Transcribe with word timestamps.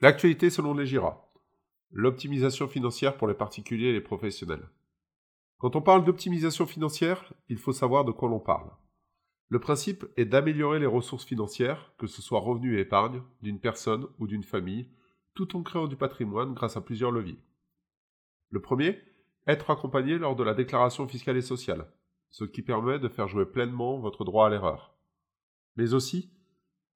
L'actualité 0.00 0.48
selon 0.48 0.74
les 0.74 0.86
GIRA. 0.86 1.28
L'optimisation 1.90 2.68
financière 2.68 3.16
pour 3.16 3.26
les 3.26 3.34
particuliers 3.34 3.88
et 3.88 3.92
les 3.92 4.00
professionnels. 4.00 4.68
Quand 5.58 5.74
on 5.74 5.82
parle 5.82 6.04
d'optimisation 6.04 6.66
financière, 6.66 7.32
il 7.48 7.58
faut 7.58 7.72
savoir 7.72 8.04
de 8.04 8.12
quoi 8.12 8.28
l'on 8.28 8.38
parle. 8.38 8.70
Le 9.48 9.58
principe 9.58 10.06
est 10.16 10.24
d'améliorer 10.24 10.78
les 10.78 10.86
ressources 10.86 11.24
financières, 11.24 11.92
que 11.98 12.06
ce 12.06 12.22
soit 12.22 12.38
revenus 12.38 12.78
et 12.78 12.82
épargne, 12.82 13.24
d'une 13.42 13.58
personne 13.58 14.06
ou 14.20 14.28
d'une 14.28 14.44
famille, 14.44 14.88
tout 15.34 15.56
en 15.56 15.64
créant 15.64 15.88
du 15.88 15.96
patrimoine 15.96 16.54
grâce 16.54 16.76
à 16.76 16.80
plusieurs 16.80 17.10
leviers. 17.10 17.42
Le 18.50 18.62
premier, 18.62 19.00
être 19.48 19.68
accompagné 19.68 20.16
lors 20.16 20.36
de 20.36 20.44
la 20.44 20.54
déclaration 20.54 21.08
fiscale 21.08 21.38
et 21.38 21.42
sociale, 21.42 21.90
ce 22.30 22.44
qui 22.44 22.62
permet 22.62 23.00
de 23.00 23.08
faire 23.08 23.26
jouer 23.26 23.46
pleinement 23.46 23.98
votre 23.98 24.24
droit 24.24 24.46
à 24.46 24.50
l'erreur. 24.50 24.94
Mais 25.74 25.92
aussi, 25.92 26.30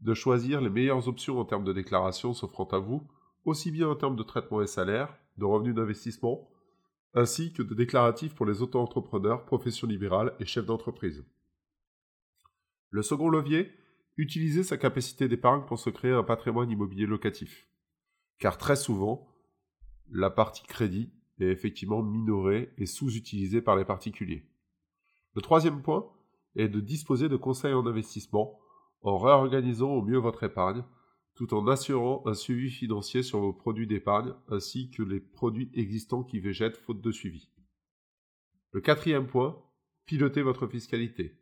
de 0.00 0.14
choisir 0.14 0.60
les 0.60 0.70
meilleures 0.70 1.08
options 1.08 1.38
en 1.38 1.44
termes 1.44 1.64
de 1.64 1.72
déclaration 1.72 2.32
s'offrant 2.32 2.68
à 2.68 2.78
vous, 2.78 3.06
aussi 3.44 3.70
bien 3.70 3.88
en 3.88 3.96
termes 3.96 4.16
de 4.16 4.22
traitement 4.22 4.62
et 4.62 4.66
salaire, 4.66 5.14
de 5.38 5.44
revenus 5.44 5.74
d'investissement, 5.74 6.48
ainsi 7.14 7.52
que 7.52 7.62
de 7.62 7.74
déclaratifs 7.74 8.34
pour 8.34 8.46
les 8.46 8.62
auto-entrepreneurs, 8.62 9.44
professions 9.44 9.86
libérales 9.86 10.34
et 10.38 10.46
chefs 10.46 10.66
d'entreprise. 10.66 11.24
Le 12.90 13.02
second 13.02 13.28
levier, 13.28 13.72
utiliser 14.16 14.62
sa 14.62 14.76
capacité 14.76 15.28
d'épargne 15.28 15.64
pour 15.66 15.78
se 15.78 15.90
créer 15.90 16.12
un 16.12 16.22
patrimoine 16.22 16.70
immobilier 16.70 17.06
locatif. 17.06 17.68
Car 18.38 18.58
très 18.58 18.76
souvent, 18.76 19.28
la 20.10 20.30
partie 20.30 20.66
crédit 20.66 21.12
est 21.40 21.46
effectivement 21.46 22.02
minorée 22.02 22.72
et 22.78 22.86
sous-utilisée 22.86 23.62
par 23.62 23.76
les 23.76 23.84
particuliers. 23.84 24.44
Le 25.34 25.42
troisième 25.42 25.82
point 25.82 26.10
est 26.56 26.68
de 26.68 26.80
disposer 26.80 27.28
de 27.28 27.36
conseils 27.36 27.74
en 27.74 27.86
investissement 27.86 28.58
en 29.02 29.18
réorganisant 29.18 29.90
au 29.90 30.02
mieux 30.02 30.18
votre 30.18 30.42
épargne, 30.42 30.84
tout 31.34 31.54
en 31.54 31.66
assurant 31.68 32.22
un 32.26 32.34
suivi 32.34 32.70
financier 32.70 33.22
sur 33.22 33.40
vos 33.40 33.52
produits 33.52 33.86
d'épargne 33.86 34.34
ainsi 34.48 34.90
que 34.90 35.02
les 35.02 35.20
produits 35.20 35.70
existants 35.74 36.22
qui 36.22 36.38
végètent 36.38 36.76
faute 36.76 37.00
de 37.00 37.10
suivi. 37.10 37.48
Le 38.72 38.80
quatrième 38.80 39.26
point, 39.26 39.60
piloter 40.04 40.42
votre 40.42 40.66
fiscalité. 40.66 41.38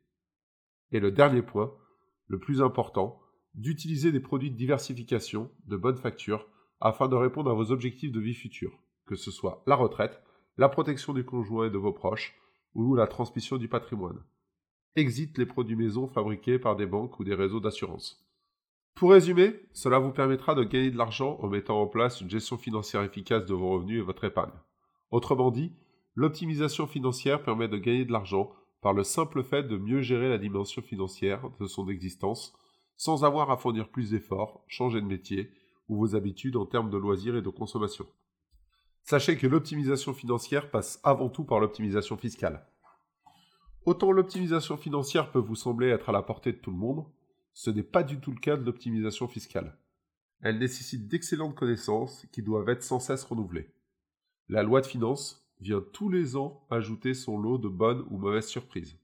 Et 0.92 1.00
le 1.00 1.10
dernier 1.10 1.42
point, 1.42 1.74
le 2.28 2.38
plus 2.38 2.62
important, 2.62 3.20
d'utiliser 3.54 4.12
des 4.12 4.20
produits 4.20 4.50
de 4.50 4.56
diversification 4.56 5.50
de 5.66 5.76
bonne 5.76 5.96
facture 5.96 6.46
afin 6.80 7.08
de 7.08 7.16
répondre 7.16 7.50
à 7.50 7.54
vos 7.54 7.72
objectifs 7.72 8.12
de 8.12 8.20
vie 8.20 8.34
future, 8.34 8.78
que 9.06 9.16
ce 9.16 9.30
soit 9.30 9.62
la 9.66 9.74
retraite, 9.74 10.22
la 10.58 10.68
protection 10.68 11.12
du 11.12 11.24
conjoint 11.24 11.66
et 11.66 11.70
de 11.70 11.78
vos 11.78 11.92
proches, 11.92 12.36
ou 12.74 12.94
la 12.94 13.06
transmission 13.06 13.56
du 13.56 13.68
patrimoine. 13.68 14.22
Exit 14.96 15.36
les 15.38 15.46
produits 15.46 15.76
maison 15.76 16.08
fabriqués 16.08 16.58
par 16.58 16.76
des 16.76 16.86
banques 16.86 17.18
ou 17.20 17.24
des 17.24 17.34
réseaux 17.34 17.60
d'assurance. 17.60 18.24
Pour 18.94 19.12
résumer, 19.12 19.54
cela 19.72 20.00
vous 20.00 20.10
permettra 20.10 20.54
de 20.54 20.64
gagner 20.64 20.90
de 20.90 20.98
l'argent 20.98 21.38
en 21.40 21.48
mettant 21.48 21.80
en 21.80 21.86
place 21.86 22.20
une 22.20 22.30
gestion 22.30 22.58
financière 22.58 23.02
efficace 23.02 23.46
de 23.46 23.54
vos 23.54 23.70
revenus 23.70 24.00
et 24.00 24.04
votre 24.04 24.24
épargne. 24.24 24.58
Autrement 25.10 25.52
dit, 25.52 25.72
l'optimisation 26.16 26.86
financière 26.88 27.42
permet 27.42 27.68
de 27.68 27.76
gagner 27.76 28.04
de 28.04 28.12
l'argent 28.12 28.52
par 28.80 28.92
le 28.92 29.04
simple 29.04 29.44
fait 29.44 29.62
de 29.62 29.76
mieux 29.76 30.00
gérer 30.00 30.28
la 30.28 30.38
dimension 30.38 30.82
financière 30.82 31.48
de 31.60 31.66
son 31.66 31.88
existence 31.88 32.52
sans 32.96 33.24
avoir 33.24 33.50
à 33.50 33.56
fournir 33.56 33.88
plus 33.88 34.10
d'efforts, 34.10 34.64
changer 34.66 35.00
de 35.00 35.06
métier 35.06 35.52
ou 35.88 35.96
vos 35.96 36.16
habitudes 36.16 36.56
en 36.56 36.66
termes 36.66 36.90
de 36.90 36.98
loisirs 36.98 37.36
et 37.36 37.42
de 37.42 37.48
consommation. 37.48 38.06
Sachez 39.04 39.38
que 39.38 39.46
l'optimisation 39.46 40.12
financière 40.12 40.70
passe 40.70 41.00
avant 41.04 41.28
tout 41.28 41.44
par 41.44 41.60
l'optimisation 41.60 42.16
fiscale. 42.16 42.66
Autant 43.88 44.12
l'optimisation 44.12 44.76
financière 44.76 45.30
peut 45.30 45.38
vous 45.38 45.54
sembler 45.54 45.88
être 45.88 46.10
à 46.10 46.12
la 46.12 46.20
portée 46.20 46.52
de 46.52 46.58
tout 46.58 46.70
le 46.70 46.76
monde, 46.76 47.06
ce 47.54 47.70
n'est 47.70 47.82
pas 47.82 48.02
du 48.02 48.20
tout 48.20 48.32
le 48.32 48.38
cas 48.38 48.58
de 48.58 48.62
l'optimisation 48.62 49.28
fiscale. 49.28 49.78
Elle 50.42 50.58
nécessite 50.58 51.08
d'excellentes 51.08 51.54
connaissances 51.54 52.26
qui 52.30 52.42
doivent 52.42 52.68
être 52.68 52.82
sans 52.82 53.00
cesse 53.00 53.24
renouvelées. 53.24 53.70
La 54.50 54.62
loi 54.62 54.82
de 54.82 54.86
finances 54.86 55.48
vient 55.62 55.82
tous 55.94 56.10
les 56.10 56.36
ans 56.36 56.66
ajouter 56.68 57.14
son 57.14 57.38
lot 57.38 57.56
de 57.56 57.68
bonnes 57.68 58.04
ou 58.10 58.18
mauvaises 58.18 58.48
surprises. 58.48 58.98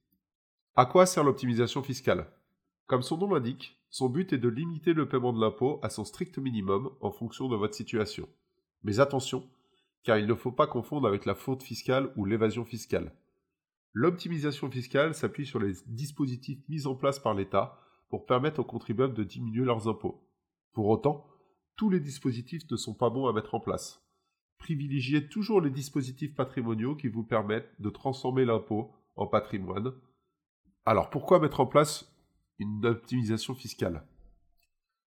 À 0.77 0.85
quoi 0.85 1.07
sert 1.07 1.25
l'optimisation 1.25 1.83
fiscale? 1.83 2.27
Comme 2.87 3.01
son 3.01 3.17
nom 3.17 3.33
l'indique, 3.33 3.81
son 3.89 4.11
but 4.11 4.35
est 4.35 4.39
de 4.39 4.51
limiter 4.51 4.93
le 4.93 5.09
paiement 5.09 5.33
de 5.33 5.41
l'impôt 5.41 5.81
à 5.83 5.89
son 5.89 6.05
strict 6.05 6.37
minimum 6.37 6.91
en 7.01 7.11
fonction 7.11 7.49
de 7.49 7.57
votre 7.57 7.75
situation. 7.75 8.29
Mais 8.83 9.01
attention, 9.01 9.49
car 10.03 10.19
il 10.19 10.27
ne 10.27 10.35
faut 10.35 10.53
pas 10.53 10.67
confondre 10.67 11.09
avec 11.09 11.25
la 11.25 11.35
faute 11.35 11.63
fiscale 11.63 12.13
ou 12.17 12.27
l'évasion 12.27 12.67
fiscale. 12.67 13.15
L'optimisation 13.95 14.71
fiscale 14.71 15.15
s'appuie 15.15 15.47
sur 15.47 15.59
les 15.59 15.73
dispositifs 15.87 16.61
mis 16.69 16.87
en 16.87 16.95
place 16.95 17.19
par 17.19 17.33
l'État 17.33 17.79
pour 18.11 18.27
permettre 18.27 18.61
aux 18.61 18.65
contribuables 18.65 19.15
de 19.15 19.25
diminuer 19.25 19.65
leurs 19.65 19.89
impôts. 19.89 20.29
Pour 20.73 20.89
autant, 20.89 21.27
tous 21.77 21.89
les 21.89 22.01
dispositifs 22.01 22.71
ne 22.71 22.77
sont 22.77 22.95
pas 22.95 23.09
bons 23.09 23.27
à 23.27 23.33
mettre 23.33 23.55
en 23.55 23.61
place 23.61 24.05
privilégiez 24.65 25.29
toujours 25.29 25.61
les 25.61 25.69
dispositifs 25.69 26.35
patrimoniaux 26.35 26.97
qui 26.97 27.09
vous 27.09 27.23
permettent 27.23 27.71
de 27.81 27.91
transformer 27.91 28.47
l'impôt 28.47 28.93
en 29.15 29.27
patrimoine. 29.27 29.93
Alors 30.87 31.11
pourquoi 31.11 31.39
mettre 31.39 31.61
en 31.61 31.67
place 31.67 32.11
une 32.59 32.87
optimisation 32.87 33.55
fiscale? 33.55 34.07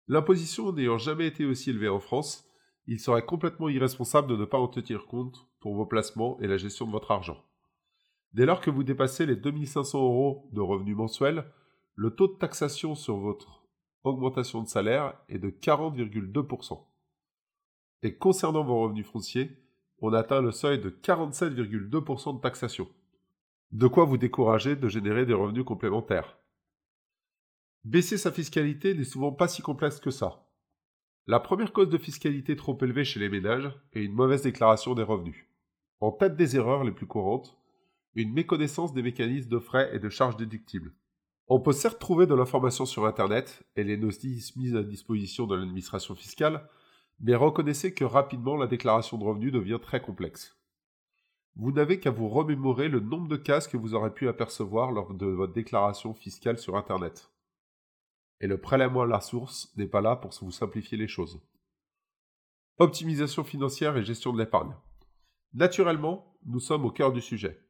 L'imposition 0.08 0.72
n'ayant 0.72 1.00
jamais 1.00 1.26
été 1.26 1.44
aussi 1.44 1.72
élevée 1.72 1.90
en 1.90 2.00
France, 2.00 2.46
il 2.86 3.00
serait 3.00 3.26
complètement 3.26 3.68
irresponsable 3.68 4.28
de 4.28 4.36
ne 4.36 4.46
pas 4.46 4.60
en 4.60 4.68
tenir 4.68 5.08
compte 5.08 5.48
pour 5.60 5.74
vos 5.74 5.88
placements 5.88 6.40
et 6.40 6.46
la 6.46 6.58
gestion 6.58 6.86
de 6.86 6.92
votre 6.92 7.10
argent. 7.10 7.44
Dès 8.38 8.46
lors 8.46 8.62
que 8.62 8.70
vous 8.70 8.84
dépassez 8.84 9.26
les 9.26 9.36
2500 9.36 9.98
euros 10.00 10.48
de 10.54 10.62
revenus 10.62 10.96
mensuels, 10.96 11.44
le 11.96 12.12
taux 12.12 12.28
de 12.28 12.38
taxation 12.38 12.94
sur 12.94 13.18
votre 13.18 13.64
augmentation 14.04 14.62
de 14.62 14.68
salaire 14.68 15.20
est 15.28 15.40
de 15.40 15.50
40,2%. 15.50 16.80
Et 18.04 18.16
concernant 18.16 18.64
vos 18.64 18.80
revenus 18.80 19.08
fonciers, 19.08 19.58
on 20.02 20.14
atteint 20.14 20.44
le 20.44 20.52
seuil 20.52 20.80
de 20.80 20.92
47,2% 20.92 22.36
de 22.36 22.40
taxation. 22.40 22.88
De 23.72 23.88
quoi 23.88 24.06
vous 24.06 24.18
décourager 24.18 24.76
de 24.76 24.88
générer 24.88 25.26
des 25.26 25.34
revenus 25.34 25.66
complémentaires. 25.66 26.38
Baisser 27.86 28.20
sa 28.20 28.32
fiscalité 28.32 28.94
n'est 28.94 29.04
souvent 29.04 29.32
pas 29.32 29.48
si 29.48 29.64
complexe 29.64 30.00
que 30.00 30.12
ça. 30.12 30.48
La 31.26 31.40
première 31.40 31.74
cause 31.74 31.90
de 31.90 31.98
fiscalité 31.98 32.56
trop 32.56 32.78
élevée 32.84 33.04
chez 33.04 33.20
les 33.20 33.30
ménages 33.30 33.72
est 33.94 34.04
une 34.04 34.14
mauvaise 34.14 34.44
déclaration 34.44 34.94
des 34.94 35.02
revenus. 35.02 35.48
En 36.02 36.12
tête 36.12 36.36
des 36.36 36.56
erreurs 36.56 36.84
les 36.84 36.92
plus 36.92 37.08
courantes, 37.08 37.58
une 38.18 38.34
méconnaissance 38.34 38.94
des 38.94 39.04
mécanismes 39.04 39.50
de 39.50 39.60
frais 39.60 39.92
et 39.94 40.00
de 40.00 40.10
charges 40.10 40.38
déductibles. 40.38 40.92
On 41.48 41.60
peut 41.60 41.72
certes 41.72 42.00
trouver 42.00 42.26
de 42.26 42.34
l'information 42.34 42.88
sur 42.88 43.06
Internet 43.06 43.64
et 43.76 43.84
les 43.84 43.96
notices 43.96 44.56
mises 44.56 44.76
à 44.76 44.82
disposition 44.82 45.46
de 45.46 45.56
l'administration 45.56 46.16
fiscale, 46.16 46.68
mais 47.20 47.36
reconnaissez 47.36 47.94
que 47.94 48.04
rapidement 48.04 48.58
la 48.58 48.66
déclaration 48.66 49.20
de 49.20 49.24
revenus 49.24 49.54
devient 49.54 49.78
très 49.80 50.02
complexe. 50.02 50.58
Vous 51.56 51.72
n'avez 51.72 52.00
qu'à 52.00 52.10
vous 52.10 52.28
remémorer 52.28 52.90
le 52.90 53.02
nombre 53.02 53.28
de 53.28 53.38
cases 53.38 53.68
que 53.68 53.78
vous 53.78 53.94
aurez 53.94 54.12
pu 54.12 54.28
apercevoir 54.28 54.92
lors 54.92 55.14
de 55.14 55.28
votre 55.28 55.54
déclaration 55.54 56.16
fiscale 56.16 56.58
sur 56.58 56.76
Internet. 56.76 57.32
Et 58.42 58.48
le 58.48 58.60
prélèvement 58.60 59.02
à 59.02 59.08
la 59.08 59.22
source 59.22 59.72
n'est 59.78 59.88
pas 59.88 60.02
là 60.02 60.16
pour 60.16 60.32
vous 60.42 60.52
simplifier 60.52 60.98
les 60.98 61.08
choses. 61.08 61.40
Optimisation 62.80 63.44
financière 63.44 63.96
et 63.96 64.04
gestion 64.04 64.34
de 64.34 64.40
l'épargne. 64.40 64.76
Naturellement, 65.54 66.36
nous 66.46 66.60
sommes 66.60 66.86
au 66.86 66.92
cœur 66.92 67.14
du 67.14 67.22
sujet. 67.22 67.67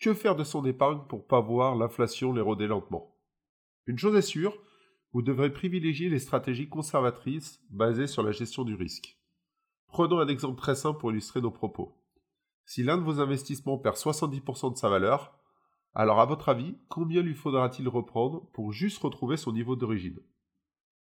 Que 0.00 0.14
faire 0.14 0.36
de 0.36 0.44
son 0.44 0.64
épargne 0.64 1.00
pour 1.08 1.26
pas 1.26 1.40
voir 1.40 1.76
l'inflation 1.76 2.32
l'éroder 2.32 2.66
lentement? 2.66 3.16
Une 3.86 3.98
chose 3.98 4.16
est 4.16 4.22
sûre, 4.22 4.56
vous 5.12 5.22
devrez 5.22 5.52
privilégier 5.52 6.08
les 6.08 6.18
stratégies 6.18 6.68
conservatrices 6.68 7.62
basées 7.70 8.06
sur 8.06 8.22
la 8.22 8.32
gestion 8.32 8.64
du 8.64 8.74
risque. 8.74 9.18
Prenons 9.86 10.18
un 10.18 10.28
exemple 10.28 10.60
très 10.60 10.74
simple 10.74 10.98
pour 10.98 11.12
illustrer 11.12 11.40
nos 11.40 11.52
propos. 11.52 11.96
Si 12.66 12.82
l'un 12.82 12.98
de 12.98 13.02
vos 13.02 13.20
investissements 13.20 13.78
perd 13.78 13.96
70% 13.96 14.72
de 14.72 14.76
sa 14.76 14.88
valeur, 14.88 15.38
alors 15.94 16.18
à 16.18 16.26
votre 16.26 16.48
avis, 16.48 16.76
combien 16.88 17.22
lui 17.22 17.34
faudra-t-il 17.34 17.88
reprendre 17.88 18.50
pour 18.52 18.72
juste 18.72 18.98
retrouver 18.98 19.36
son 19.36 19.52
niveau 19.52 19.76
d'origine? 19.76 20.18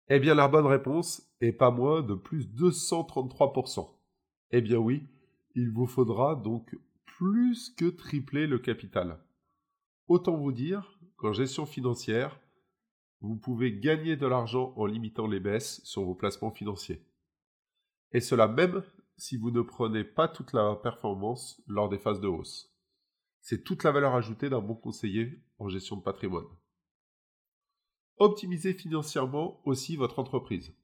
Eh 0.09 0.19
bien 0.19 0.35
la 0.35 0.49
bonne 0.49 0.67
réponse 0.67 1.31
est 1.41 1.53
pas 1.53 1.71
moins 1.71 2.03
de 2.03 2.15
plus 2.15 2.49
233%. 2.49 3.87
Eh 4.53 4.61
bien 4.61 4.79
oui, 4.79 5.07
il 5.55 5.71
vous 5.71 5.87
faudra 5.87 6.35
donc 6.35 6.75
plus 7.21 7.69
que 7.77 7.85
tripler 7.85 8.47
le 8.47 8.59
capital. 8.59 9.23
Autant 10.09 10.39
vous 10.39 10.53
dire 10.53 10.99
qu'en 11.19 11.35
gestion 11.35 11.67
financière, 11.67 12.41
vous 13.21 13.37
pouvez 13.37 13.79
gagner 13.79 14.17
de 14.17 14.27
l'argent 14.27 14.73
en 14.77 14.87
limitant 14.87 15.27
les 15.27 15.39
baisses 15.39 15.85
sur 15.85 16.03
vos 16.03 16.15
placements 16.15 16.51
financiers. 16.51 17.05
Et 18.13 18.23
cela 18.23 18.49
même 18.49 18.83
si 19.19 19.37
vous 19.37 19.51
ne 19.51 19.61
prenez 19.61 20.03
pas 20.03 20.29
toute 20.29 20.55
la 20.55 20.75
performance 20.77 21.61
lors 21.67 21.91
des 21.91 21.99
phases 21.99 22.23
de 22.23 22.29
hausse. 22.29 22.75
C'est 23.43 23.65
toute 23.65 23.85
la 23.85 23.93
valeur 23.93 24.15
ajoutée 24.15 24.49
d'un 24.49 24.63
bon 24.63 24.75
conseiller 24.75 25.45
en 25.59 25.69
gestion 25.69 25.97
de 25.97 26.03
patrimoine. 26.03 26.49
Optimisez 28.17 28.73
financièrement 28.73 29.61
aussi 29.67 29.95
votre 29.95 30.21
entreprise. 30.21 30.75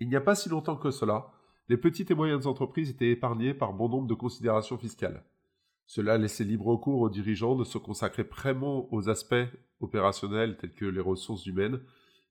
Il 0.00 0.08
n'y 0.08 0.16
a 0.16 0.20
pas 0.20 0.34
si 0.34 0.48
longtemps 0.48 0.76
que 0.76 0.90
cela, 0.90 1.32
les 1.68 1.76
petites 1.76 2.10
et 2.10 2.14
moyennes 2.14 2.46
entreprises 2.46 2.90
étaient 2.90 3.10
épargnées 3.10 3.54
par 3.54 3.72
bon 3.72 3.88
nombre 3.88 4.06
de 4.06 4.14
considérations 4.14 4.78
fiscales. 4.78 5.24
Cela 5.86 6.18
laissait 6.18 6.44
libre 6.44 6.76
cours 6.76 7.00
aux 7.00 7.10
dirigeants 7.10 7.56
de 7.56 7.64
se 7.64 7.78
consacrer 7.78 8.22
vraiment 8.22 8.92
aux 8.92 9.08
aspects 9.08 9.46
opérationnels 9.80 10.56
tels 10.56 10.74
que 10.74 10.84
les 10.84 11.00
ressources 11.00 11.46
humaines 11.46 11.80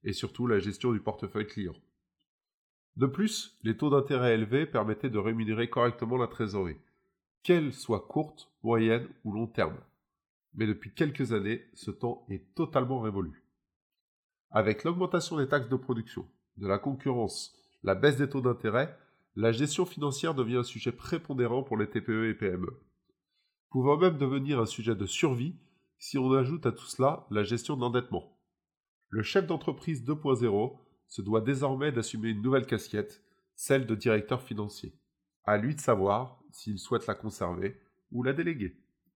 et 0.02 0.12
surtout 0.12 0.46
la 0.46 0.58
gestion 0.58 0.92
du 0.92 1.00
portefeuille 1.00 1.46
client. 1.46 1.74
De 2.96 3.06
plus, 3.06 3.58
les 3.64 3.76
taux 3.76 3.90
d'intérêt 3.90 4.34
élevés 4.34 4.66
permettaient 4.66 5.10
de 5.10 5.18
rémunérer 5.18 5.68
correctement 5.68 6.16
la 6.16 6.28
trésorerie, 6.28 6.76
qu'elle 7.42 7.72
soit 7.72 8.06
courte, 8.06 8.50
moyenne 8.62 9.08
ou 9.24 9.32
long 9.32 9.46
terme. 9.46 9.76
Mais 10.54 10.66
depuis 10.66 10.92
quelques 10.92 11.32
années, 11.32 11.64
ce 11.74 11.90
temps 11.90 12.24
est 12.28 12.54
totalement 12.54 13.00
révolu. 13.00 13.42
Avec 14.52 14.84
l'augmentation 14.84 15.38
des 15.38 15.48
taxes 15.48 15.68
de 15.68 15.76
production, 15.76 16.28
de 16.56 16.68
la 16.68 16.78
concurrence, 16.78 17.56
la 17.82 17.96
baisse 17.96 18.16
des 18.16 18.28
taux 18.28 18.40
d'intérêt, 18.40 18.96
la 19.36 19.50
gestion 19.50 19.84
financière 19.84 20.34
devient 20.34 20.58
un 20.58 20.62
sujet 20.62 20.92
prépondérant 20.92 21.62
pour 21.62 21.76
les 21.76 21.88
TPE 21.88 22.30
et 22.30 22.34
PME, 22.34 22.80
pouvant 23.70 23.96
même 23.96 24.16
devenir 24.16 24.60
un 24.60 24.66
sujet 24.66 24.94
de 24.94 25.06
survie 25.06 25.56
si 25.98 26.18
on 26.18 26.32
ajoute 26.32 26.66
à 26.66 26.72
tout 26.72 26.86
cela 26.86 27.26
la 27.30 27.42
gestion 27.42 27.76
de 27.76 27.80
l'endettement. 27.80 28.38
Le 29.08 29.22
chef 29.22 29.46
d'entreprise 29.46 30.04
2.0 30.04 30.78
se 31.08 31.22
doit 31.22 31.40
désormais 31.40 31.92
d'assumer 31.92 32.28
une 32.28 32.42
nouvelle 32.42 32.66
casquette, 32.66 33.22
celle 33.56 33.86
de 33.86 33.94
directeur 33.94 34.42
financier. 34.42 34.94
À 35.44 35.56
lui 35.56 35.74
de 35.74 35.80
savoir 35.80 36.40
s'il 36.50 36.78
souhaite 36.78 37.06
la 37.06 37.14
conserver 37.14 37.80
ou 38.12 38.22
la 38.22 38.32
déléguer. 38.32 38.76